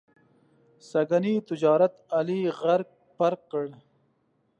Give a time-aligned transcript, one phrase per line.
[0.89, 3.65] سږني تجارت علي غرق پرق کړ.